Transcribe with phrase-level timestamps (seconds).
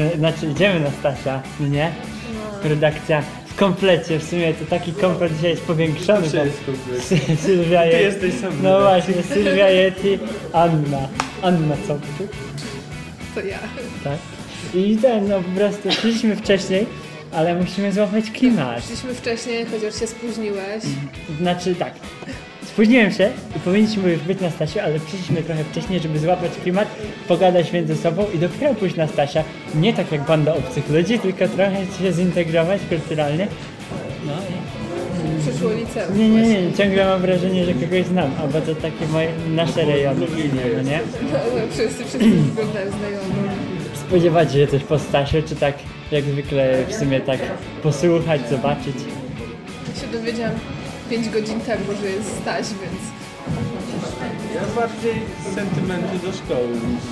[0.00, 1.92] jesteśmy, znaczy idziemy na Stasia, nie?
[2.62, 2.68] No.
[2.68, 6.20] Redakcja w komplecie, w sumie to taki komplet dzisiaj jest powiększony.
[6.28, 7.00] Zawsze jest komplet.
[7.02, 8.04] Sy- Sylwia Ty Yeti.
[8.04, 9.14] jesteś sam No redakcji.
[9.14, 10.18] właśnie, Sylwia Yeti,
[10.52, 11.08] Anna.
[11.42, 12.28] Anna co ty?
[13.34, 13.58] To ja.
[14.04, 14.18] Tak.
[14.74, 16.86] I ten, no po prostu przyszliśmy wcześniej,
[17.32, 18.78] ale musimy złapać klimat.
[18.78, 20.84] Przyszliśmy wcześniej, chociaż się spóźniłeś.
[21.40, 21.92] Znaczy tak,
[22.74, 26.88] spóźniłem się i powinniśmy już być na Stasiu, ale przyszliśmy trochę wcześniej, żeby złapać klimat,
[27.28, 29.44] pogadać między sobą i dopiero pójść na Stasia.
[29.74, 33.46] Nie tak jak banda obcych ludzi, tylko trochę się zintegrować kulturalnie.
[34.26, 35.42] No i...
[35.42, 36.18] Przyszło liceum.
[36.18, 40.26] Nie, nie, nie, ciągle mam wrażenie, że kogoś znam, albo to takie moje, nasze rejony,
[40.76, 41.00] no nie?
[41.32, 43.34] No, no, wszyscy, wszyscy wyglądają znajomo.
[43.94, 45.74] Spodziewacie się coś po Stasiu, czy tak
[46.12, 47.38] jak zwykle w sumie tak
[47.82, 48.96] posłuchać, zobaczyć?
[49.94, 50.73] Ja się dowiedziałam
[51.10, 53.02] 5 godzin temu, że jest Staś, więc
[54.54, 55.14] Ja bardziej
[55.50, 57.02] z sentymentu do szkoły niż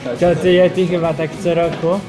[0.00, 0.20] stać.
[0.20, 2.00] To ty, ja ty chyba tak co roku.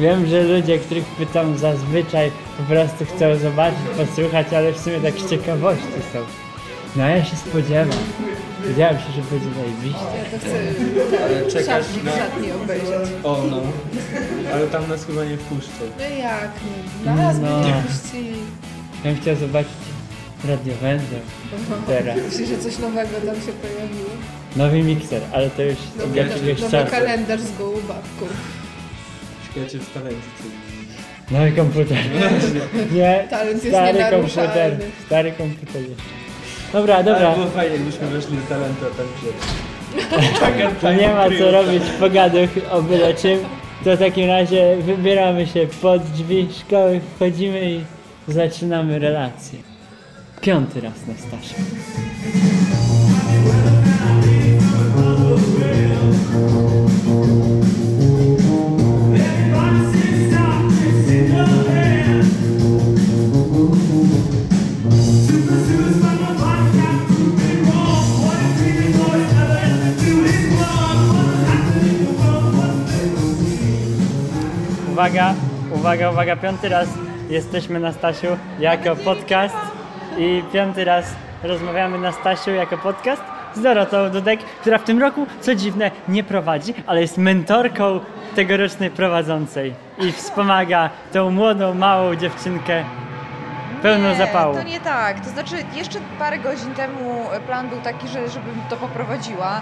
[0.00, 5.14] Wiem, że ludzie, których pytam zazwyczaj po prostu chcą zobaczyć, posłuchać, ale w sumie tak
[5.14, 6.18] z ciekawości są.
[6.96, 7.88] No ja się spodziewam.
[8.68, 10.04] Wiedziałem się, że będzie zajebiście.
[10.18, 12.54] ja to chcę Ale ten czekasz na...
[12.62, 13.10] obejrzeć.
[13.24, 13.60] O no.
[14.54, 15.70] Ale tam nas chyba nie wpuszczą.
[15.98, 16.50] No jak?
[17.04, 17.60] No, nas No.
[17.66, 18.38] nie puścili.
[19.04, 19.72] Ja bym chciał zobaczyć
[20.44, 21.18] Radio Węzeł
[21.86, 22.16] teraz.
[22.30, 24.10] Myślę, że coś nowego tam się pojawiło.
[24.56, 26.90] Nowy mikser, ale to już od Nowy, jakiegoś nowy czasu.
[26.90, 28.26] kalendarz z gołubawką.
[29.48, 30.18] Czekajcie w talencie.
[31.30, 31.98] Nowy komputer.
[32.94, 34.52] Nie, Talent jest stary nienaruszalny.
[34.52, 34.76] komputer.
[35.06, 36.02] Stary komputer jeszcze.
[36.72, 37.26] Dobra, dobra.
[37.28, 39.28] Ale było fajnie, jakbyśmy weszli do talentu, a tam się...
[40.80, 43.38] To nie ma co robić pogaduch o byle czym.
[43.84, 47.80] To w takim razie wybieramy się pod drzwi szkoły, wchodzimy i
[48.28, 49.58] zaczynamy relację.
[50.40, 51.54] Piąty raz na Stasia.
[74.92, 75.34] Uwaga,
[75.74, 76.88] uwaga, uwaga, piąty raz
[77.30, 78.26] jesteśmy na Stasiu
[78.60, 79.67] jako podcast
[80.18, 81.04] i piąty raz
[81.42, 83.22] rozmawiamy na Stasiu jako podcast
[83.54, 88.00] z Dorotą Dudek, która w tym roku, co dziwne, nie prowadzi, ale jest mentorką
[88.36, 92.84] tegorocznej prowadzącej i wspomaga tą młodą, małą dziewczynkę
[93.82, 94.54] pełną nie, zapału.
[94.54, 95.20] to nie tak.
[95.20, 99.60] To znaczy, jeszcze parę godzin temu plan był taki, że, żebym to poprowadziła,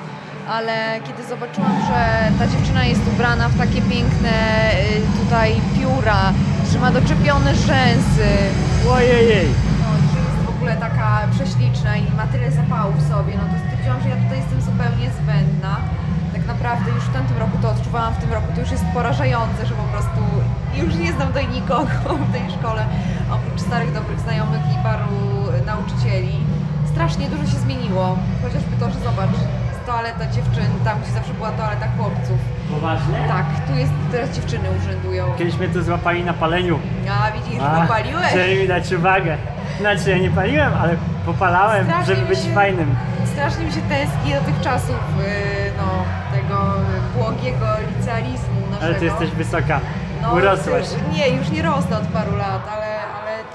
[0.48, 4.30] ale kiedy zobaczyłam, że ta dziewczyna jest ubrana w takie piękne
[4.72, 6.32] y, tutaj pióra,
[6.72, 8.28] że ma doczepione rzęsy,
[8.90, 9.46] Ojej,
[10.66, 14.38] ogóle taka prześliczna i ma tyle zapału w sobie, no to stwierdziłam, że ja tutaj
[14.42, 15.76] jestem zupełnie zbędna.
[16.32, 19.66] Tak naprawdę już w tamtym roku to odczuwałam, w tym roku to już jest porażające,
[19.66, 20.20] że po prostu
[20.82, 21.96] już nie znam tutaj nikogo
[22.28, 22.82] w tej szkole,
[23.36, 25.16] oprócz starych, dobrych znajomych i paru
[25.66, 26.36] nauczycieli.
[26.92, 29.36] Strasznie dużo się zmieniło, chociażby to, że zobacz,
[29.86, 32.38] toaleta dziewczyn, tam gdzie zawsze była toaleta chłopców.
[32.70, 33.18] poważnie?
[33.28, 35.24] Tak, tu jest, teraz dziewczyny urzędują.
[35.38, 36.78] Kiedyś mnie tu złapali na paleniu.
[37.10, 38.26] A widzisz, A, popaliłeś?
[38.26, 39.36] Chcieli dać uwagę.
[39.80, 40.96] Znaczy ja nie paliłem, ale
[41.26, 42.94] popalałem, Strasznie żeby mi być się- fajnym.
[43.24, 45.88] Strasznie mi się tęskni do tych czasów, yy, no,
[46.38, 46.72] tego
[47.16, 48.86] błogiego licealizmu naszego.
[48.86, 49.80] Ale ty jesteś wysoka.
[50.22, 50.88] No, Urosłaś.
[50.88, 52.95] ty- Nie, już nie rosnę od paru lat, ale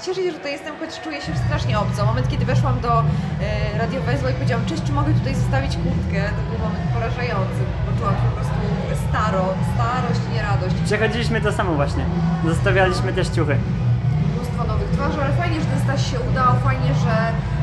[0.04, 2.06] cieszę się, że tutaj jestem, choć czuję się strasznie obco.
[2.06, 6.20] Moment, kiedy weszłam do yy, radiowęzła i powiedziałam, cześć, czy mogę tutaj zostawić kurtkę?
[6.36, 8.60] To był moment porażający, bo czułam się po prostu
[9.08, 10.74] staro, starość i nieradość.
[10.84, 12.04] Przechodziliśmy to samo właśnie.
[12.44, 13.56] Zostawialiśmy też ciuchy.
[14.34, 17.14] mnóstwo nowych twarzy, ale fajnie, że ten Staś się udał, fajnie, że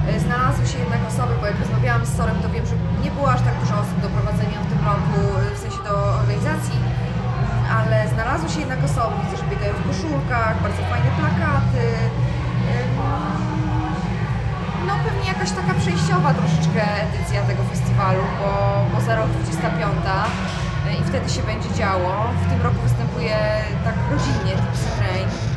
[0.09, 3.27] e, znalazły się jednak osoby, bo jak rozmawiałam z Sorem, to wiem, że nie było
[3.35, 7.77] aż tak dużo osób do prowadzenia w tym roku, e, w sensie do organizacji, mm,
[7.77, 11.85] ale znalazły się jednak osoby, widzę, że biegają w koszulkach, bardzo fajne plakaty.
[14.89, 18.49] No pewnie jakaś taka przejściowa troszeczkę edycja tego festiwalu, bo,
[18.91, 19.83] bo za rok 25
[20.87, 22.11] e, i wtedy się będzie działo.
[22.43, 23.37] W tym roku występuje
[23.83, 25.48] tak rodzinnie Tipsy Train.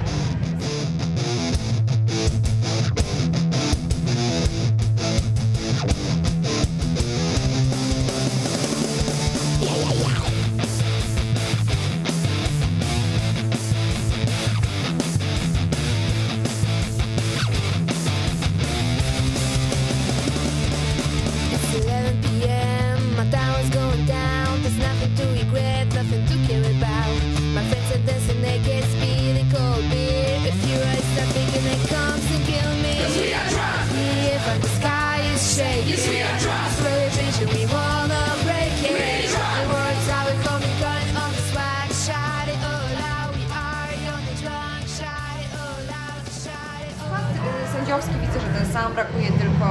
[48.72, 49.66] Sam, brakuje tylko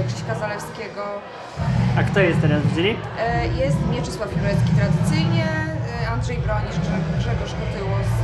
[0.00, 1.02] e, Krzyśka Zalewskiego.
[1.98, 2.94] A kto jest teraz w jury?
[3.20, 5.46] E, Jest Mieczysław Jurecki tradycyjnie,
[6.04, 8.20] e, Andrzej Bronisz, Grze- Grzegorz Kotyło z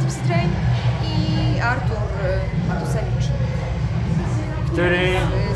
[0.00, 0.50] Tipsy Train
[1.06, 1.96] i Artur
[2.68, 3.26] Matusewicz
[4.72, 5.08] Który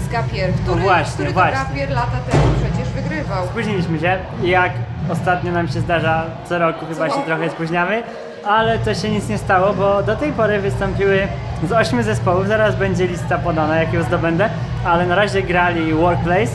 [0.05, 1.59] z Gapier, który, No właśnie, który właśnie.
[1.65, 3.47] Gapier lata temu przecież wygrywał.
[3.47, 4.73] Spóźniliśmy się jak
[5.11, 7.27] ostatnio nam się zdarza co roku, chyba się roku.
[7.27, 8.03] trochę spóźniamy,
[8.47, 11.29] ale to się nic nie stało, bo do tej pory wystąpiły
[11.69, 14.51] z ośmiu zespołów, zaraz będzie lista podana, jak ją zdobędę,
[14.85, 16.53] ale na razie grali Workplace,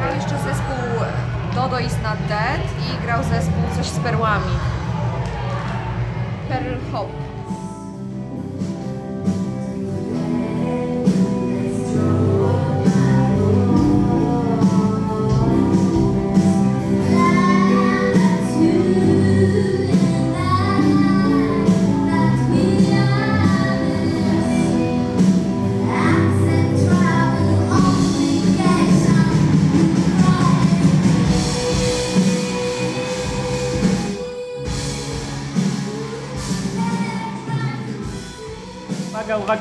[0.00, 0.80] Grał jeszcze zespół
[1.54, 4.52] Dodo is not dead i grał zespół coś z perłami.
[6.48, 7.29] Pearl Hop.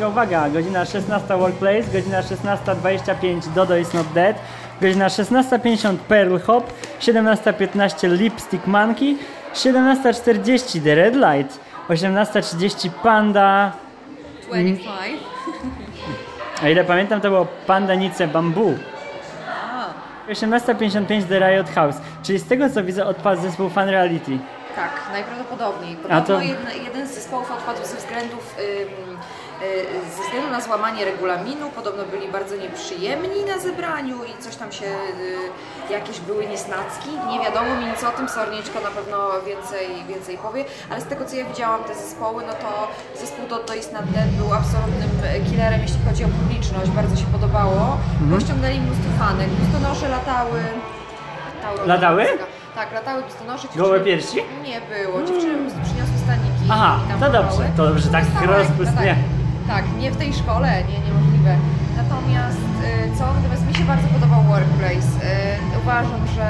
[0.10, 4.36] Uwaga, godzina 16 Workplace, godzina 16.25 Dodo is not dead,
[4.82, 9.18] godzina 16.50 Pearl Hop, 17.15 Lipstick Monkey,
[9.54, 11.60] 17.40 The Red Light,
[11.90, 13.72] 18.30 Panda,
[14.48, 15.20] 25.
[16.64, 18.74] a ile pamiętam to było Panda Nice Bamboo.
[20.30, 24.38] 18.55 The Riot House, czyli z tego co widzę odpadł zespół Fan Reality.
[24.76, 25.98] Tak, najprawdopodobniej.
[26.10, 29.18] A Podobno to- jeden, jeden z zespołów odpadł ze względów ym,
[30.16, 34.86] ze względu na złamanie regulaminu, podobno byli bardzo nieprzyjemni na zebraniu i coś tam się,
[34.86, 37.10] y, jakieś były niesnacki.
[37.30, 39.18] Nie wiadomo mi nic o tym, Sornieczko na pewno
[39.48, 42.88] więcej, więcej powie, ale z tego co ja widziałam te zespoły, no to
[43.20, 45.10] zespół Dotto is not dead był absolutnym
[45.50, 47.98] killerem, jeśli chodzi o publiczność, bardzo się podobało.
[48.22, 50.60] Bo ściągnęli mnóstwo fanek, biustonosze latały.
[51.62, 52.26] latały Latały?
[52.76, 53.68] Tak, latały biustonosze.
[53.76, 54.38] Gołe piersi?
[54.64, 55.24] nie było.
[55.28, 56.66] Dziewczyny prostu przyniosły staniki.
[56.70, 59.39] Aha, to dobrze, to dobrze, tak rozpust, tak, nie.
[59.74, 61.54] Tak, nie w tej szkole, nie, niemożliwe.
[61.98, 63.24] Natomiast y, co?
[63.38, 65.10] Natomiast mi się bardzo podobał Workplace.
[65.76, 66.48] Y, uważam, że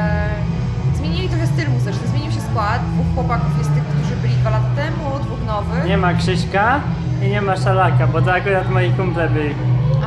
[0.97, 2.79] zmienili trochę styl muzyczny, zmienił się skład.
[2.93, 5.85] Dwóch chłopaków jest tych, którzy byli dwa lata temu, dwóch nowych.
[5.85, 6.79] Nie ma Krzyśka
[7.23, 9.55] i nie ma Szalaka, bo to akurat moi kumple byli.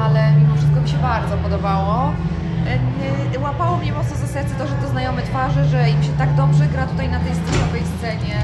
[0.05, 2.12] ale mimo wszystko mi się bardzo podobało.
[3.35, 6.35] E, Łapało mnie mocno za serce to, że to znajome twarze, że im się tak
[6.35, 8.37] dobrze gra tutaj na tej stylowej scenie.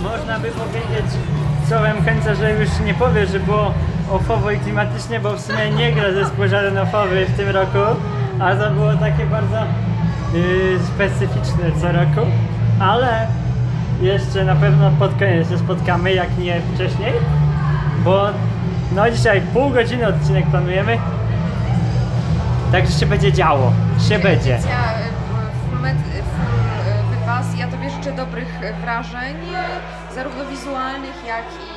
[0.00, 1.10] Można by powiedzieć
[1.68, 3.74] słowem końca, że już nie powie, że było
[4.10, 7.78] ofowo i klimatycznie, bo w sumie nie gra zespół żaden ofowy w tym roku,
[8.40, 9.56] a to było takie bardzo
[10.32, 12.30] yy, specyficzne co roku,
[12.80, 13.26] ale
[14.02, 17.12] jeszcze na pewno pod koniec się spotkamy, jak nie wcześniej,
[18.04, 18.26] bo
[18.94, 20.98] no dzisiaj pół godziny odcinek planujemy,
[22.72, 23.72] także się będzie działo,
[24.08, 24.50] się będzie.
[24.50, 25.07] Ja,
[27.98, 28.50] życzę dobrych
[28.82, 29.36] wrażeń,
[30.16, 31.70] zarówno wizualnych, jak i,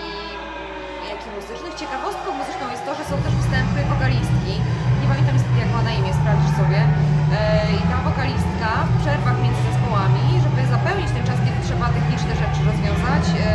[1.11, 1.73] jak i muzycznych.
[1.81, 4.53] Ciekawostką muzyczną jest to, że są też występy wokalistki.
[5.01, 6.81] Nie pamiętam niestety jak ma na imię, sprawdzisz sobie.
[6.83, 7.41] E,
[7.77, 12.59] I ta wokalistka w przerwach między zespołami, żeby zapełnić ten czas, kiedy trzeba techniczne rzeczy
[12.69, 13.47] rozwiązać, e,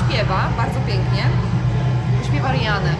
[0.00, 1.24] śpiewa bardzo pięknie.
[2.26, 2.92] Śpiewa Rianę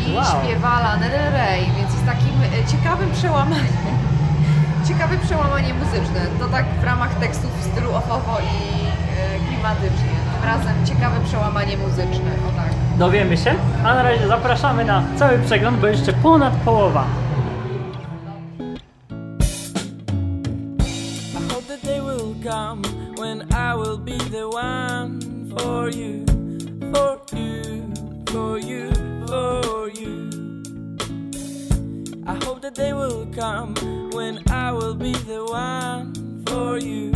[0.00, 0.24] i Wow.
[0.32, 3.87] śpiewa Lana Del Rey, więc jest takim e, ciekawym przełamaniem.
[5.58, 6.20] Przełamanie muzyczne.
[6.38, 10.16] To tak w ramach tekstów w stylu ofowo i e, klimatycznie.
[10.34, 12.30] Tym razem ciekawe przełamanie muzyczne.
[12.48, 12.98] O tak.
[12.98, 17.04] Dowiemy się, a na razie zapraszamy na cały przegląd, bo jeszcze ponad połowa.
[21.34, 22.82] I hope that they will come
[23.20, 25.20] when I will be the one
[25.58, 26.24] for you,
[26.94, 27.92] for you,
[28.32, 28.90] for you,
[29.26, 30.30] for you.
[32.26, 37.12] I hope that they will come when I will be the one for you,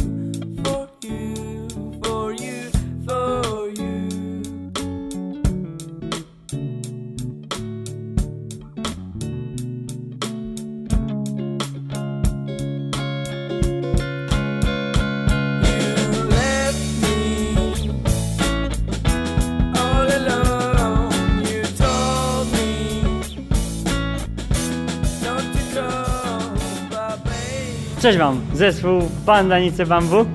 [28.03, 30.27] Cześć wam, zespół Pandanice Bambu.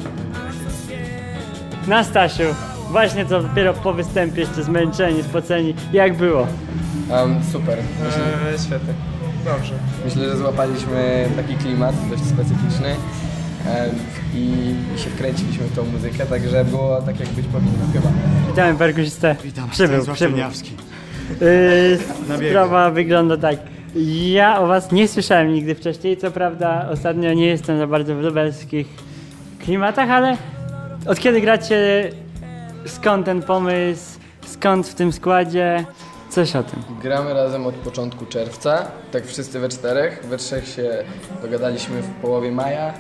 [1.88, 2.44] Na Stasiu,
[2.92, 5.76] właśnie co dopiero po występie jeszcze zmęczeni, spoceni.
[5.94, 6.48] Jak było?
[7.10, 7.78] Um, super.
[8.06, 8.94] Myślę, Eee, świetnie.
[9.46, 9.74] Dobrze.
[10.06, 12.88] myślę, że złapaliśmy taki klimat dość specyficzny
[13.68, 13.90] em,
[14.36, 18.10] i się wkręciliśmy w tą muzykę, także było tak jak być powinno chyba.
[18.50, 19.36] Witamy perkusistę.
[19.44, 20.38] Witam, Przybył, Stanisław przybył.
[20.38, 20.72] Czerniawski.
[21.42, 22.50] Yy, biegu.
[22.50, 23.58] sprawa wygląda tak.
[23.96, 28.20] Ja o was nie słyszałem nigdy wcześniej, co prawda ostatnio nie jestem za bardzo w
[28.20, 28.88] lubelskich
[29.60, 30.38] klimatach, ale
[31.08, 32.12] od kiedy gracie,
[32.86, 35.86] skąd ten pomysł, skąd w tym składzie,
[36.30, 36.84] coś o tym.
[37.02, 40.26] Gramy razem od początku czerwca, tak wszyscy we czterech.
[40.26, 41.04] We trzech się
[41.42, 42.94] dogadaliśmy w połowie maja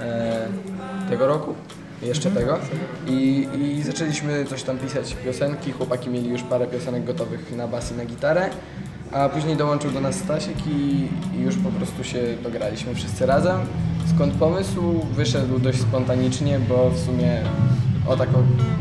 [0.00, 0.48] e,
[1.10, 1.54] tego roku,
[2.02, 2.58] jeszcze tego.
[3.06, 7.92] I, I zaczęliśmy coś tam pisać piosenki, chłopaki mieli już parę piosenek gotowych na bas
[7.92, 8.50] i na gitarę.
[9.14, 11.08] A później dołączył do nas Stasiek i,
[11.42, 13.60] już po prostu się dograliśmy wszyscy razem.
[14.14, 15.00] Skąd pomysł?
[15.12, 17.42] Wyszedł dość spontanicznie, bo w sumie
[18.06, 18.28] o tak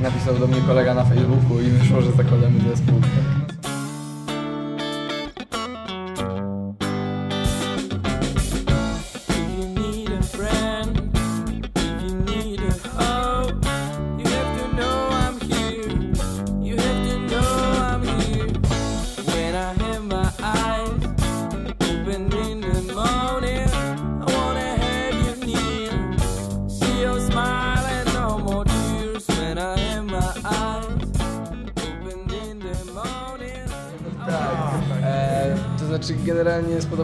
[0.01, 2.95] napisał do mnie kolega na Facebooku i wyszło, że zakładamy zespół.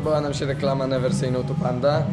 [0.10, 2.04] Spodobała nam się reklama Never Say No to Panda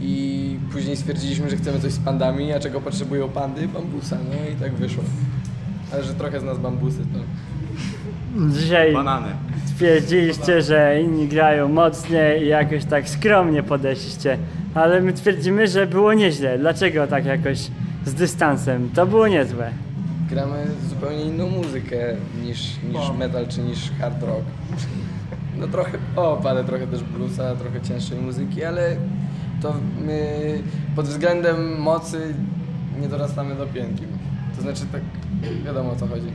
[0.00, 3.68] i później stwierdziliśmy, że chcemy coś z pandami, a czego potrzebują pandy?
[3.68, 5.04] Bambusa, no i tak wyszło.
[5.92, 7.18] Ale że trochę z nas bambusy to...
[8.58, 9.28] Dzisiaj Banany.
[9.76, 14.38] twierdziliście, że inni grają mocniej i jakoś tak skromnie podeszliście,
[14.74, 16.58] ale my twierdzimy, że było nieźle.
[16.58, 17.58] Dlaczego tak jakoś
[18.04, 18.90] z dystansem?
[18.94, 19.70] To było niezłe.
[20.30, 22.58] Gramy zupełnie inną muzykę niż,
[22.92, 24.44] niż metal czy niż hard rock.
[25.56, 28.96] No trochę pop, ale trochę też bluesa, trochę cięższej muzyki, ale
[29.62, 29.74] to
[30.06, 30.28] my
[30.96, 32.34] pod względem mocy
[33.00, 34.04] nie dorastamy do piętki.
[34.56, 35.00] To znaczy tak
[35.64, 36.26] wiadomo o co chodzi.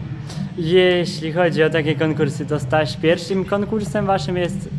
[0.58, 4.70] Jeśli chodzi o takie konkursy, to Staś pierwszym konkursem waszym jest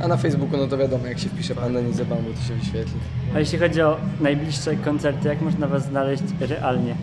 [0.00, 2.94] a na Facebooku no to wiadomo, jak się wpisze pandanizebambu to się wyświetli.
[3.34, 6.94] A jeśli chodzi o najbliższe koncerty, jak można was znaleźć realnie?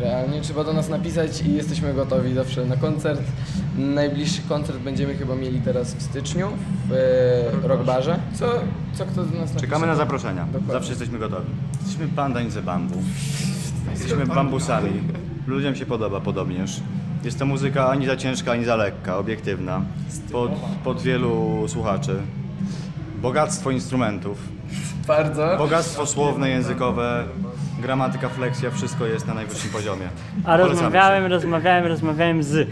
[0.00, 3.20] Realnie trzeba do nas napisać i jesteśmy gotowi zawsze na koncert.
[3.78, 6.48] Najbliższy koncert będziemy chyba mieli teraz w styczniu
[6.88, 6.92] w
[7.64, 8.18] e, Rockbarze.
[8.34, 8.46] Co,
[8.92, 9.60] co kto do nas napisze?
[9.60, 10.44] Czekamy na zaproszenia.
[10.44, 10.72] Dokładnie.
[10.72, 11.46] Zawsze jesteśmy gotowi.
[11.80, 13.02] Jesteśmy pandańce bambu.
[13.90, 14.90] Jesteśmy bambusami.
[15.46, 16.80] Ludziom się podoba podobnież.
[17.24, 19.82] Jest to muzyka ani za ciężka, ani za lekka, obiektywna.
[20.32, 20.50] Pod,
[20.84, 22.16] pod wielu słuchaczy.
[23.22, 24.38] Bogactwo instrumentów.
[25.06, 25.54] Bardzo.
[25.58, 27.24] Bogactwo słowne, językowe,
[27.82, 30.08] gramatyka, fleksja, wszystko jest na najwyższym poziomie.
[30.38, 31.28] A Polecamy rozmawiałem, się.
[31.28, 32.68] rozmawiałem, rozmawiałem z...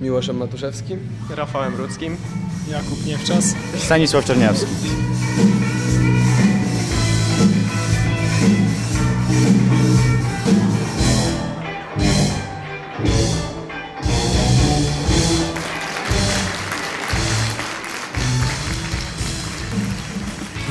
[0.00, 0.98] Miłoszem Matuszewskim.
[1.36, 2.16] Rafałem Rudzkim.
[2.70, 3.54] Jakub Niewczas.
[3.76, 4.66] Stanisław Czerniawski.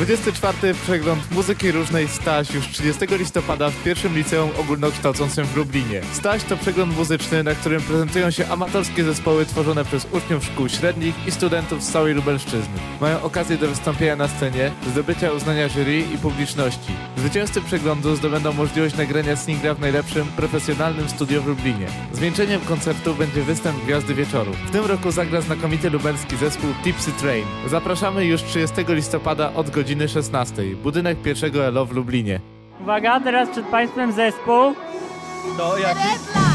[0.08, 6.02] Dwudziesty czwarty przegląd muzyki różnej Staś już 30 listopada w pierwszym liceum ogólnokształcącym w Lublinie.
[6.14, 11.28] Staś to przegląd muzyczny, na którym prezentują się amatorskie zespoły tworzone przez uczniów szkół średnich
[11.28, 12.80] i studentów z całej Lubelszczyzny.
[13.02, 16.92] Mają okazję do wystąpienia na scenie, zdobycia uznania jury i publiczności.
[17.18, 21.88] Zwycięzcy przeglądu zdobędą możliwość nagrania singla w najlepszym profesjonalnym studio w Lublinie.
[22.14, 24.52] Zwieńczeniem koncertu będzie występ Gwiazdy Wieczoru.
[24.68, 27.46] W tym roku zagra znakomity lubelski zespół Tipsy Train.
[27.70, 30.76] Zapraszamy już 30 listopada od godziny 16.
[30.84, 32.40] Budynek pierwszego ELO w Lublinie.
[32.82, 34.74] Uwaga, teraz przed państwem zespół.
[35.58, 36.47] To jaki?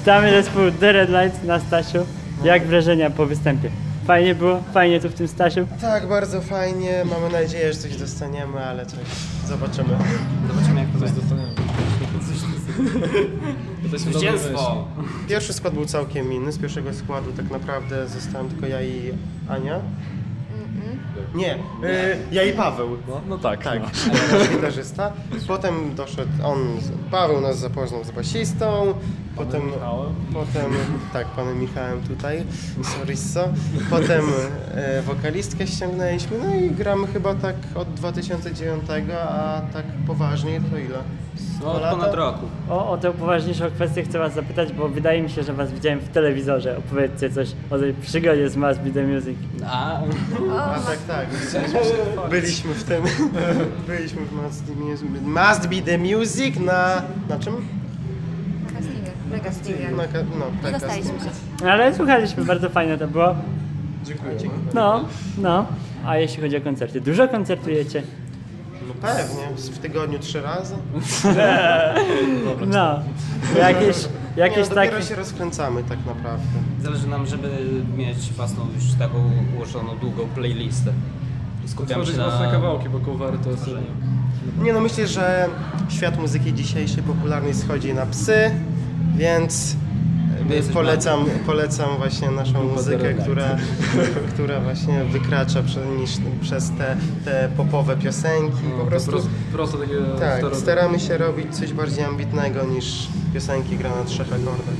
[0.00, 1.98] Witamy zespół The Red Lights na Stasiu.
[2.44, 3.70] Jak wrażenia po występie?
[4.06, 4.62] Fajnie było?
[4.74, 5.66] Fajnie tu w tym Stasiu?
[5.80, 7.04] Tak, bardzo fajnie.
[7.04, 8.98] Mamy nadzieję, że coś dostaniemy, ale coś
[9.46, 9.88] zobaczymy.
[10.48, 11.20] Zobaczymy jak to będzie.
[13.98, 14.84] Zwycięstwo!
[15.28, 16.52] Pierwszy skład był całkiem inny.
[16.52, 19.12] Z pierwszego składu tak naprawdę zostałem tylko ja i
[19.48, 19.80] Ania.
[21.34, 21.58] Nie, y,
[22.32, 22.88] ja i Paweł.
[23.08, 23.64] No, no tak.
[23.64, 24.56] Tak, No.
[24.56, 25.12] gitarzysta.
[25.48, 26.58] Potem doszedł on,
[27.10, 28.94] Paweł nas zapoznał z basistą,
[29.36, 29.62] potem,
[30.32, 30.72] potem,
[31.12, 32.44] tak, panem Michałem tutaj,
[32.82, 33.48] Sorisso.
[33.90, 34.24] Potem
[34.74, 38.82] e, wokalistkę ściągnęliśmy, no i gramy chyba tak od 2009,
[39.30, 40.98] a tak poważnie to ile?
[41.62, 42.46] No, od Dwa ponad roku.
[42.70, 46.00] O, o tę poważniejszą kwestię chcę was zapytać, bo wydaje mi się, że was widziałem
[46.00, 46.78] w telewizorze.
[46.78, 49.38] Opowiedzcie coś o tej przygodzie z Must Be The Music.
[49.66, 50.00] A,
[50.58, 51.26] A tak, tak.
[52.30, 53.02] Byliśmy w tym.
[53.88, 57.02] Byliśmy w Must Be, Music, Must Be The Music na.
[57.28, 57.79] na czym?
[59.96, 61.66] Na ka- no, Nie tak, dostaliśmy się.
[61.68, 63.34] Ale słuchaliśmy, bardzo fajne to było.
[64.04, 64.36] Dziękuję.
[64.74, 65.04] No,
[65.38, 65.66] no.
[66.06, 68.02] A jeśli chodzi o koncerty, dużo koncertujecie?
[68.88, 70.74] No pewnie, w tygodniu trzy razy.
[72.66, 73.00] No.
[73.58, 73.96] Jakieś,
[74.36, 75.02] jakieś Nie, no, dopiero takie...
[75.02, 76.46] się rozkręcamy tak naprawdę.
[76.82, 77.48] Zależy nam, żeby
[77.96, 80.92] mieć własną już taką ułożoną długą playlistę.
[81.66, 82.24] Skupiamy się Tworzyć na...
[82.28, 83.70] własne kawałki, bo covery to jest...
[84.62, 85.48] Nie no, myślę, że
[85.88, 88.50] świat muzyki dzisiejszej popularnej schodzi na psy,
[89.16, 89.76] więc
[90.48, 93.56] jesteśmy polecam, polecam właśnie naszą muzykę, która,
[94.34, 98.62] która właśnie wykracza prze, niż, przez te, te popowe piosenki.
[98.78, 99.94] Po prostu Prosto, prosto takie...
[100.20, 104.74] tak, staramy się robić coś bardziej ambitnego niż piosenki gra na trzech akordach.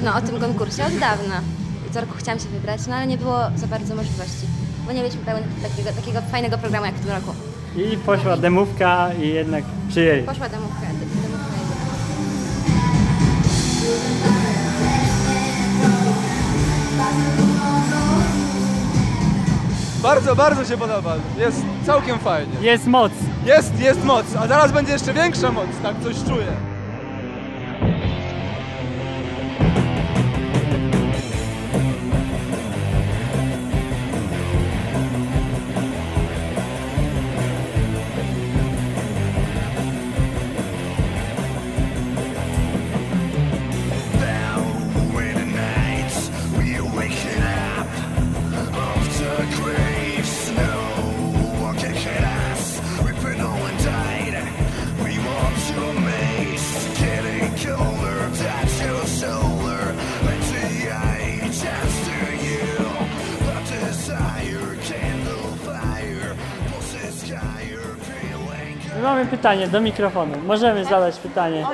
[0.00, 1.40] Tym, no, o tym konkursie od dawna.
[1.94, 4.46] Co roku chciałam się wybrać, no ale nie było za bardzo możliwości.
[4.86, 7.34] Bo nie mieliśmy pełen takiego, takiego fajnego programu jak w tym roku.
[7.76, 10.22] I poszła demówka i jednak przyjęli.
[10.22, 11.20] Poszła demówka, demówka.
[20.02, 21.14] Bardzo, bardzo się podoba.
[21.38, 22.52] Jest całkiem fajnie.
[22.60, 23.12] Jest moc.
[23.46, 26.52] Jest, jest moc, a zaraz będzie jeszcze większa moc, tak coś czuję.
[69.30, 70.38] Pytanie do mikrofonu.
[70.46, 71.66] Możemy zadać pytanie.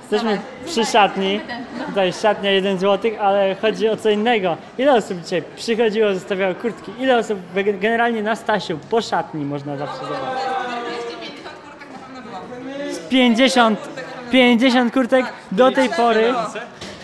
[0.00, 1.40] Jesteśmy przy szatni.
[1.86, 4.56] Tutaj szatnia 1 zł, ale chodzi o co innego.
[4.78, 6.92] Ile osób dzisiaj przychodziło, zostawiało kurtki?
[6.98, 10.42] Ile osób ge- generalnie na Stasiu po szatni można zawsze zobaczyć?
[12.94, 13.78] Z 50,
[14.30, 16.34] 50 kurtek do tej pory.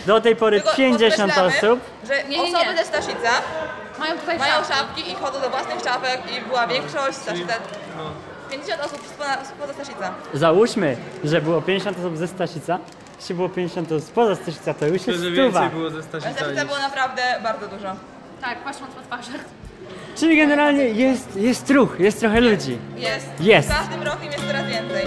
[0.05, 1.79] Do tej pory 50 osób.
[2.07, 2.57] że Nie, nie, nie.
[2.59, 3.29] osoby ze Staszica
[3.99, 4.73] Mają tutaj mają szafki.
[4.73, 7.53] szafki i chodzą do własnych szafek i była większość Staszica.
[8.57, 10.13] 50 osób spoza, Staszica.
[10.33, 12.79] Załóżmy, że było 50 osób ze Stasica.
[13.19, 15.69] Jeśli było 50 osób spoza Stasica, to już jest stuwa.
[16.11, 17.95] Ale Staszica było naprawdę bardzo dużo.
[18.41, 19.41] Tak, patrząc po twarzach.
[20.15, 22.77] Czyli generalnie jest, jest ruch, jest trochę ludzi.
[22.97, 23.27] Jest.
[23.39, 23.69] Jest.
[23.69, 25.05] Z każdym rokiem jest coraz więcej.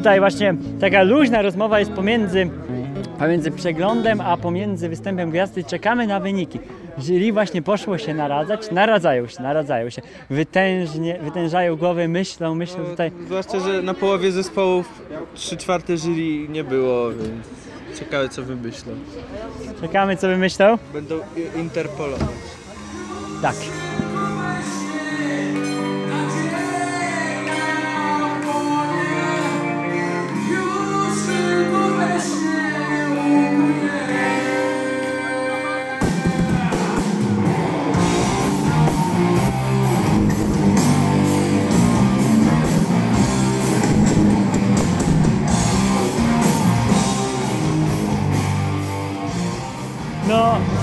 [0.00, 2.50] Tutaj właśnie taka luźna rozmowa jest pomiędzy,
[3.18, 5.64] pomiędzy przeglądem, a pomiędzy występem gwiazdy.
[5.64, 6.58] Czekamy na wyniki.
[6.98, 10.02] Jury właśnie poszło się naradzać, naradzają się, naradzają się.
[10.30, 13.12] Wytężnie, wytężają głowy, myślą, myślą tutaj.
[13.26, 15.02] Zwłaszcza, że na połowie zespołów
[15.34, 17.46] 3 czwarte jury nie było, więc
[17.98, 18.92] ciekawe co wymyślą.
[19.80, 20.78] Czekamy co wymyślą.
[20.92, 21.14] Będą
[21.56, 22.28] interpolować.
[23.42, 23.56] Tak.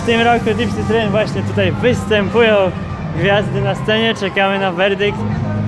[0.08, 2.56] Tym roku Tipsy Train właśnie tutaj występują
[3.20, 5.18] gwiazdy na scenie, czekamy na werdykt.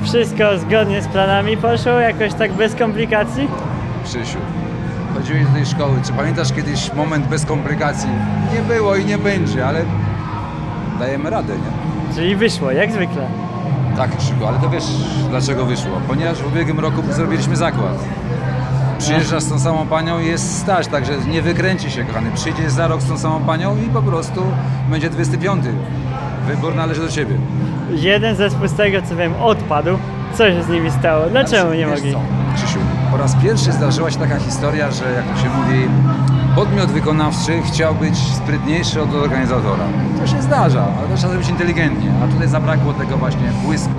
[0.03, 3.47] Wszystko zgodnie z planami poszło, jakoś tak bez komplikacji.
[4.03, 4.37] Krzysiu,
[5.13, 5.93] chodziłeś do tej szkoły.
[6.05, 8.09] Czy pamiętasz kiedyś moment bez komplikacji?
[8.53, 9.81] Nie było i nie będzie, ale
[10.99, 12.15] dajemy radę, nie?
[12.15, 13.27] Czyli wyszło, jak zwykle.
[13.97, 14.85] Tak, Krzysiu, ale to wiesz
[15.29, 16.01] dlaczego wyszło?
[16.07, 17.97] Ponieważ w ubiegłym roku zrobiliśmy zakład.
[18.99, 22.31] Przyjeżdżasz z tą samą panią i jest stać, także nie wykręci się, kochany.
[22.35, 24.41] Przyjdziesz za rok z tą samą panią i po prostu
[24.89, 25.65] będzie 25.
[26.47, 27.35] Wybór należy do ciebie.
[27.95, 29.89] Jeden zespół z tego co wiem odpadł.
[30.33, 31.25] Co się z nimi stało?
[31.31, 32.13] Dlaczego nie Wiesz mogli?
[32.13, 32.19] co,
[32.55, 32.79] Krzysiu,
[33.11, 35.87] po raz pierwszy zdarzyła się taka historia, że jak to się mówi,
[36.55, 39.83] podmiot wykonawczy chciał być sprytniejszy od organizatora.
[40.21, 43.93] To się zdarza, ale to trzeba zrobić inteligentnie, a tutaj zabrakło tego właśnie błysku.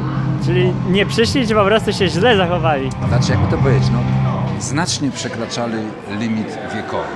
[0.45, 2.91] Czyli nie przyszli, czy po prostu się źle zachowali?
[3.09, 3.99] Znaczy, jakby to powiedzieć, no,
[4.61, 5.79] znacznie przekraczali
[6.19, 7.07] limit wiekowy.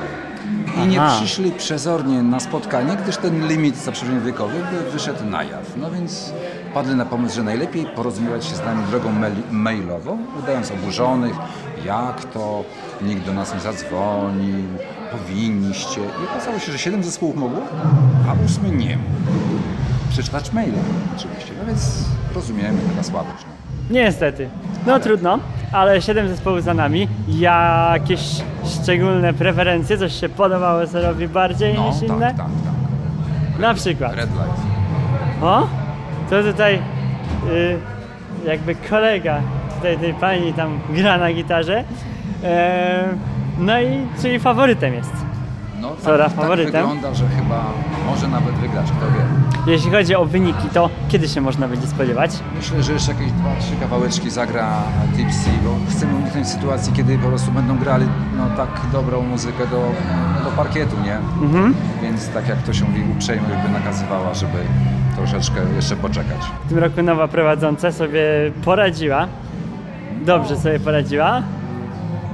[0.85, 1.17] I nie Aha.
[1.17, 5.77] przyszli przezornie na spotkanie, gdyż ten limit zaprzeżenia wiekowy by wyszedł na jaw.
[5.77, 6.33] No więc
[6.75, 11.35] padli na pomysł, że najlepiej porozumiewać się z nami drogą mail- mailową, udając oburzonych,
[11.85, 12.65] jak to,
[13.03, 14.65] nikt do nas nie zadzwonił,
[15.13, 16.01] powinniście.
[16.01, 17.61] I okazało się, że siedem zespołów mogło,
[18.29, 19.11] a ósmy nie mógł.
[20.11, 20.79] Przeczytać maila
[21.17, 22.05] oczywiście, no więc
[22.35, 23.45] rozumiemy, taka słabość.
[23.91, 24.49] Niestety.
[24.87, 25.39] No trudno,
[25.73, 27.09] ale 7 zespołów za nami.
[27.29, 28.21] Jakieś
[28.83, 29.99] szczególne preferencje?
[29.99, 32.27] Coś się podobało Serowi bardziej No, niż tak, inne?
[32.27, 33.59] tak, tak.
[33.61, 34.15] Na przykład.
[34.17, 34.63] Red light.
[35.43, 35.67] O,
[36.31, 36.75] to tutaj
[37.53, 37.79] y,
[38.47, 39.41] jakby kolega
[39.77, 41.85] tutaj tej pani tam gra na gitarze.
[42.45, 43.05] E,
[43.59, 45.13] no i czyli faworytem jest.
[45.85, 46.73] No, tak, tak faworytem.
[46.73, 47.65] wygląda, że chyba
[48.07, 49.73] może nawet wygrać, kto wie.
[49.73, 52.31] Jeśli chodzi o wyniki, to kiedy się można będzie spodziewać?
[52.57, 54.83] Myślę, że jeszcze jakieś dwa, trzy kawałeczki zagra
[55.17, 59.93] Tipsy, bo chcemy uniknąć sytuacji, kiedy po prostu będą grali no, tak dobrą muzykę do,
[60.45, 61.17] do parkietu, nie?
[61.47, 61.75] Mhm.
[62.03, 64.59] Więc tak jak to się mówi, uprzejmość by nakazywała, żeby
[65.17, 66.41] troszeczkę jeszcze poczekać.
[66.65, 68.23] W tym roku nowa prowadząca sobie
[68.65, 69.27] poradziła.
[70.27, 71.43] Dobrze sobie poradziła.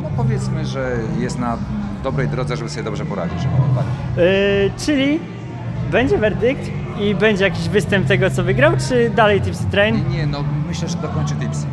[0.03, 1.57] No powiedzmy, że jest na
[2.03, 3.39] dobrej drodze, żeby sobie dobrze poradzić.
[3.77, 3.85] Tak.
[4.17, 5.21] Yy, czyli
[5.91, 10.09] będzie werdykt i będzie jakiś występ tego, co wygrał, czy dalej Tipsy Train?
[10.11, 11.67] Nie, no myślę, że dokończy Tipsy.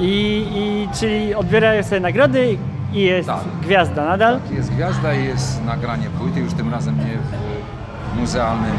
[0.00, 2.58] I, i czyli odbierają sobie nagrody
[2.92, 3.30] i jest
[3.62, 4.40] gwiazda nadal.
[4.40, 7.18] Tak, jest gwiazda i jest nagranie płyty, już tym razem nie
[8.14, 8.76] w muzealnym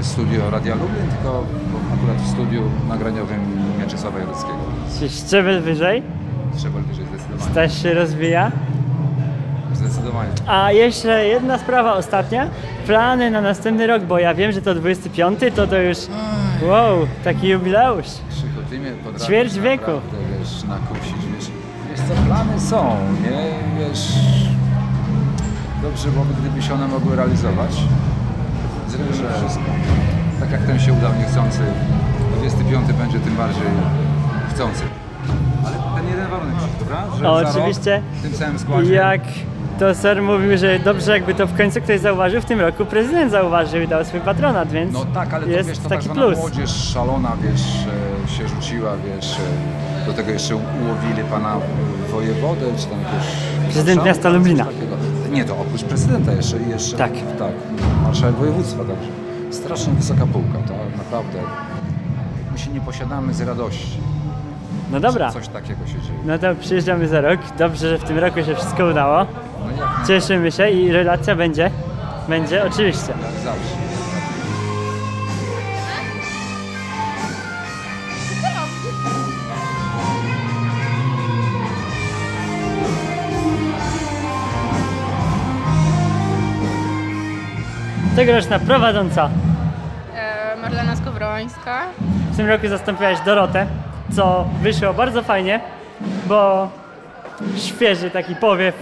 [0.00, 1.44] e, studio Radia Lublin, tylko
[1.94, 3.40] akurat w studiu nagraniowym
[3.80, 4.58] Mieczysława Jareckiego.
[5.00, 6.02] Czy szczebel wyżej?
[6.58, 7.50] Szczebel wyżej zdecydowanie.
[7.50, 8.52] Staś się rozwija.
[10.06, 10.30] Zdecydowanie.
[10.46, 12.48] A jeszcze jedna sprawa ostatnia.
[12.86, 15.98] Plany na następny rok, bo ja wiem, że to 25, to to już
[16.62, 18.06] wow, taki jubileusz.
[18.30, 19.90] Krzychu, ty mnie potrafisz Ćwierć wieku.
[19.90, 21.44] naprawdę, wiesz, nakusić, wiesz.
[21.90, 23.38] Wiesz co, plany są, nie?
[23.88, 24.08] Wiesz,
[25.82, 27.70] dobrze byłoby, gdyby się one mogły realizować.
[28.88, 29.64] Zrobię wszystko.
[30.40, 31.60] Tak jak ten się udał niechcący,
[32.38, 33.62] 25 będzie tym bardziej
[34.54, 34.82] chcący.
[35.66, 36.96] Ale ten jeden warunek, dobra?
[37.18, 38.02] Że O, za rok oczywiście.
[38.12, 38.92] w tym samym składzie.
[38.94, 39.20] Jak
[39.78, 43.30] to ser mówił, że dobrze jakby to w końcu ktoś zauważył, w tym roku prezydent
[43.32, 46.04] zauważył i dał swój patronat, więc No tak, ale to jest wiesz, to tak taki
[46.04, 46.38] zwana plus.
[46.38, 47.62] młodzież szalona, wiesz,
[48.26, 49.36] e, się rzuciła, wiesz,
[50.02, 51.56] e, do tego jeszcze ułowili pana
[52.12, 53.26] wojewodę, czy tam jakiegoś...
[53.72, 54.66] Prezydent miasta Lublina.
[55.32, 57.12] Nie, to oprócz prezydenta jeszcze, i jeszcze Tak.
[57.38, 57.52] tak,
[58.02, 59.10] marszałek województwa, także
[59.50, 61.38] strasznie wysoka półka, to naprawdę
[62.52, 63.98] my się nie posiadamy z radości.
[64.90, 65.30] No dobra.
[65.32, 66.18] Coś takiego się dzieje.
[66.24, 67.40] No to przyjeżdżamy za rok.
[67.58, 69.16] Dobrze, że w tym roku się wszystko udało.
[69.18, 71.70] No jak Cieszymy się i relacja będzie.
[72.28, 73.12] Będzie, oczywiście.
[73.22, 73.76] Jak zawsze.
[88.16, 89.30] Tegoroczna prowadząca.
[90.14, 91.80] E, Marlena Skowrońska.
[92.32, 93.66] W tym roku zastąpiłaś Dorotę,
[94.16, 95.60] co wyszło bardzo fajnie,
[96.26, 96.68] bo
[97.56, 98.74] świeży taki powiew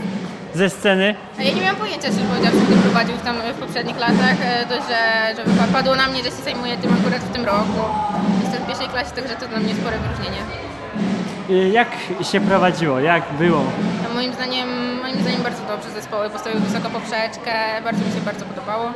[0.54, 1.14] ze sceny.
[1.38, 2.20] A ja nie miałam pojęcia, że
[2.66, 6.42] kto prowadził tam w poprzednich latach, e, to że, że padło na mnie, że się
[6.44, 7.80] zajmuję tym akurat w tym roku.
[8.42, 10.42] Jestem w pierwszej klasie, także to dla mnie spore wyróżnienie.
[11.72, 11.88] Jak
[12.22, 13.00] się prowadziło?
[13.00, 13.62] Jak było?
[14.10, 14.68] A moim zdaniem,
[15.02, 17.52] moim zdaniem bardzo dobrze zespoły postawiły wysoko poprzeczkę,
[17.84, 18.92] bardzo mi się bardzo podobało.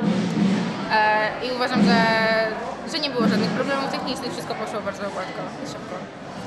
[0.93, 1.99] E, I uważam, że,
[2.93, 5.95] że nie było żadnych problemów technicznych, wszystko poszło bardzo gładko i szybko.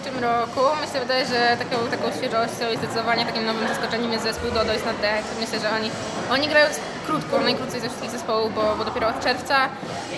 [0.02, 4.24] W tym roku myślę, wydaje, że taką, taką świeżością i zdecydowanie takim nowym zaskoczeniem jest
[4.24, 5.24] zespół Dodo is not dead.
[5.40, 5.90] Myślę, że oni,
[6.32, 6.68] oni grają
[7.08, 9.58] krótko, najkrócej ze wszystkich zespołów, bo, bo dopiero od czerwca,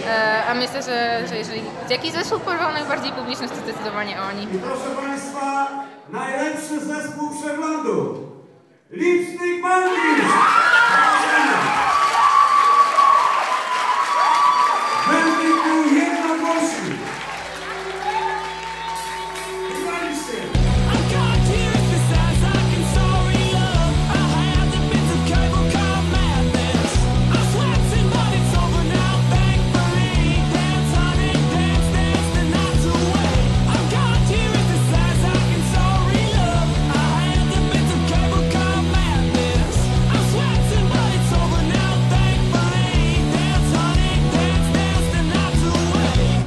[0.07, 4.47] e, a myślę, że, że jeżeli jakiś zespół porwał najbardziej publiczność, to zdecydowanie oni.
[4.47, 5.67] Proszę Państwa,
[6.09, 7.97] najlepszy zespół przeglądu.
[8.91, 10.33] Lipstick Bandits!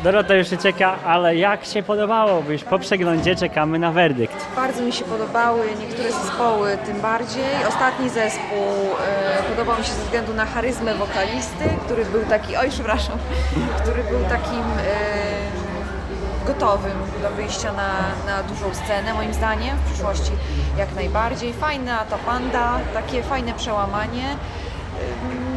[0.06, 2.42] Dorota już ucieka, ale jak się podobało?
[2.42, 4.46] Bo już po przeglądzie czekamy na werdykt.
[4.56, 7.44] Bardzo mi się podobały niektóre zespoły, tym bardziej.
[7.68, 8.66] Ostatni zespół
[9.38, 13.18] e, podobał mi się ze względu na charyzmę wokalisty, który był taki, oj przepraszam,
[13.82, 17.90] który był takim e, gotowym do wyjścia na,
[18.26, 20.32] na dużą scenę, moim zdaniem, w przyszłości
[20.78, 21.52] jak najbardziej.
[21.52, 24.24] Fajna ta panda, takie fajne przełamanie.
[24.30, 25.55] Ym,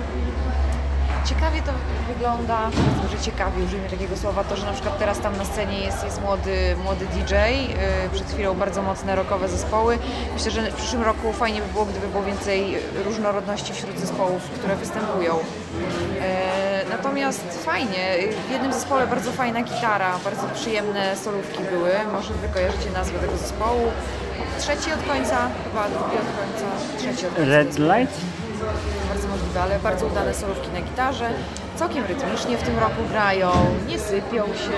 [1.26, 1.72] Ciekawie to
[2.14, 5.80] wygląda, powiedzmy, że ciekawie użyjmy takiego słowa, to, że na przykład teraz tam na scenie
[5.80, 9.98] jest, jest młody, młody DJ, yy, przed chwilą bardzo mocne rockowe zespoły.
[10.34, 14.76] Myślę, że w przyszłym roku fajnie by było, gdyby było więcej różnorodności wśród zespołów, które
[14.76, 15.36] występują.
[15.36, 18.16] Yy, Natomiast fajnie,
[18.48, 23.38] w jednym zespole bardzo fajna gitara, bardzo przyjemne solówki były, może wy kojarzycie nazwę tego
[23.38, 23.92] zespołu.
[24.60, 26.66] Trzeci od końca, chyba drugi od końca,
[26.98, 27.50] trzeci od końca.
[27.52, 28.16] Red Light?
[29.10, 31.30] Bardzo możliwe, ale bardzo udane solówki na gitarze.
[31.76, 33.52] Całkiem rytmicznie w tym roku grają,
[33.88, 34.72] nie sypią się.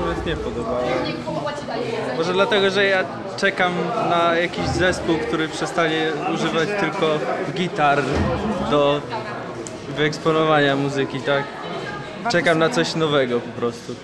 [0.00, 0.78] Nawet nie podobało.
[2.16, 3.04] Może dlatego, że ja
[3.36, 3.72] czekam
[4.10, 7.18] na jakiś zespół, który przestanie używać tylko
[7.54, 8.02] gitar
[8.70, 9.00] do
[9.96, 11.44] wyeksponowania muzyki, tak?
[12.30, 13.94] Czekam na coś nowego po prostu.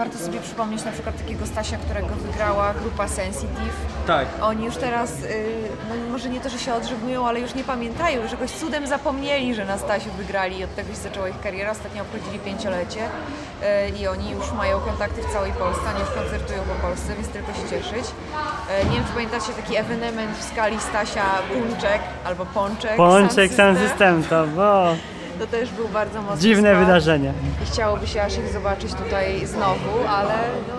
[0.00, 3.76] Warto sobie przypomnieć na przykład takiego Stasia, którego wygrała grupa Sensitive.
[4.06, 4.26] Tak.
[4.42, 5.44] Oni już teraz, y,
[5.88, 9.54] no może nie to, że się odżegnują, ale już nie pamiętają, że jakoś cudem zapomnieli,
[9.54, 11.70] że na Stasiu wygrali i od tego się zaczęła ich kariera.
[11.70, 16.58] Ostatnio obchodzili pięciolecie y, i oni już mają kontakty w całej Polsce, oni już koncertują
[16.62, 18.04] po Polsce, więc tylko się cieszyć.
[18.04, 22.96] Y, Nie wiem, czy pamiętacie taki ewenement w skali Stasia Punczek albo Pączek.
[22.96, 24.94] Pączek Sound Sound System to, bo
[25.40, 26.86] To też był bardzo mocny dziwne skład.
[26.86, 27.32] wydarzenie.
[27.62, 30.34] I chciałoby się aż ich zobaczyć tutaj znowu, ale
[30.68, 30.74] no,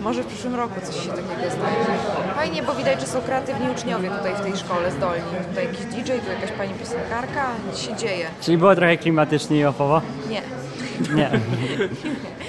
[0.00, 1.92] może w przyszłym roku coś się takiego znajdzie.
[2.34, 5.22] Fajnie, bo widać, że są kreatywni uczniowie tutaj w tej szkole zdolni.
[5.48, 8.26] Tutaj jakiś DJ, tu jakaś pani piosenkarka, nic się dzieje.
[8.40, 10.02] Czyli było trochę klimatycznie i ofowo?
[10.28, 10.42] Nie.
[11.14, 11.30] Nie.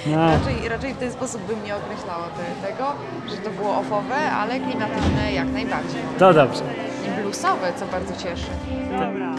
[0.06, 0.16] No.
[0.30, 2.92] Raczej, raczej w ten sposób bym nie określała te, tego,
[3.30, 6.02] że to było ofowe, ale klimatyczne jak najbardziej.
[6.18, 6.62] To dobrze.
[7.06, 8.46] I bluesowe, co bardzo cieszy.
[8.90, 9.31] Dobra.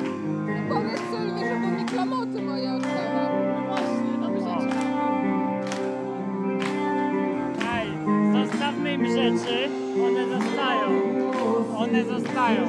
[12.33, 12.67] Zostają.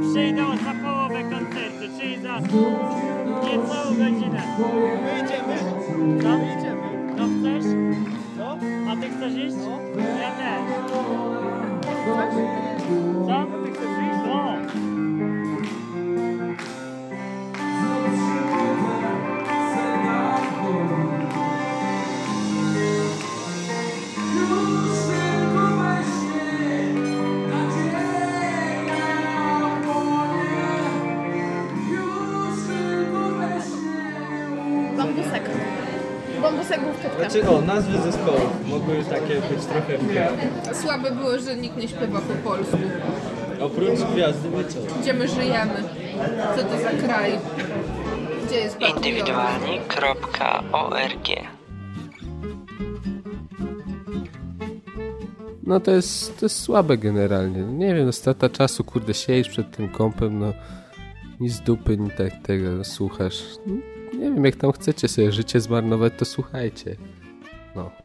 [0.00, 4.42] Przyjdą za połowę koncertu, czyli za niecałą godzinę.
[5.04, 5.58] My idziemy?
[6.22, 6.28] Co?
[6.38, 6.88] My idziemy.
[7.16, 7.64] No chcesz?
[8.38, 8.58] No.
[8.92, 9.56] A ty chcesz iść?
[10.20, 10.60] Ja też.
[11.80, 12.34] Chcesz?
[13.26, 13.34] Co?
[13.34, 14.18] A ty chcesz iść?
[14.26, 14.56] No.
[37.34, 39.98] Znaczy, o, nazwy zespołów mogły takie być trochę
[40.72, 42.76] w Słabe było, że nikt nie śpiewa po polsku.
[43.60, 44.86] Oprócz Gwiazdy Wieczoru.
[45.02, 45.74] Gdzie my żyjemy?
[46.56, 47.32] Co to za kraj?
[48.46, 48.98] Gdzie jest Batujowy?
[48.98, 51.28] Indywidualni.org
[55.62, 57.62] No to jest, to jest słabe generalnie.
[57.62, 60.52] Nie wiem, no strata czasu, kurde, siedzisz przed tym kompem, no
[61.40, 63.42] nic z dupy, ni tak tego słuchasz.
[64.12, 66.96] Nie wiem, jak tam chcecie sobie życie zmarnować, to słuchajcie.
[67.74, 68.03] No.